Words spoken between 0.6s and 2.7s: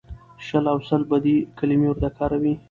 او سل بدې کلمې ورته کاروي.